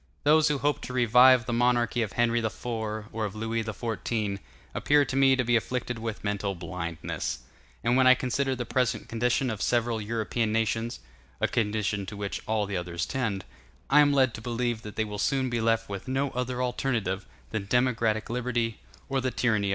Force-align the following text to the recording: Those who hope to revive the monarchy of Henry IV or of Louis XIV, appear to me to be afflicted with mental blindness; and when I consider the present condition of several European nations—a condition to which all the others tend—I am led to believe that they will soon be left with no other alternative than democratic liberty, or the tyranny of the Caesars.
Those 0.23 0.47
who 0.47 0.57
hope 0.57 0.81
to 0.81 0.93
revive 0.93 1.45
the 1.45 1.53
monarchy 1.53 2.01
of 2.01 2.13
Henry 2.13 2.39
IV 2.39 2.65
or 2.65 3.05
of 3.13 3.35
Louis 3.35 3.63
XIV, 3.63 4.39
appear 4.73 5.05
to 5.05 5.15
me 5.15 5.35
to 5.35 5.43
be 5.43 5.55
afflicted 5.55 5.99
with 5.99 6.23
mental 6.23 6.55
blindness; 6.55 7.41
and 7.83 7.95
when 7.95 8.07
I 8.07 8.15
consider 8.15 8.55
the 8.55 8.65
present 8.65 9.07
condition 9.07 9.51
of 9.51 9.61
several 9.61 10.01
European 10.01 10.51
nations—a 10.51 11.47
condition 11.49 12.07
to 12.07 12.17
which 12.17 12.41
all 12.47 12.65
the 12.65 12.77
others 12.77 13.05
tend—I 13.05 13.99
am 13.99 14.11
led 14.11 14.33
to 14.33 14.41
believe 14.41 14.81
that 14.81 14.95
they 14.95 15.05
will 15.05 15.19
soon 15.19 15.51
be 15.51 15.61
left 15.61 15.87
with 15.87 16.07
no 16.07 16.31
other 16.31 16.63
alternative 16.63 17.27
than 17.51 17.67
democratic 17.67 18.27
liberty, 18.27 18.79
or 19.07 19.21
the 19.21 19.29
tyranny 19.29 19.29
of 19.29 19.61
the 19.61 19.67
Caesars. 19.67 19.69